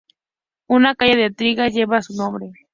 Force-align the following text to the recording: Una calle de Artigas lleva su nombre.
Una 0.65 0.95
calle 0.95 1.15
de 1.15 1.25
Artigas 1.25 1.75
lleva 1.75 2.01
su 2.01 2.15
nombre. 2.15 2.51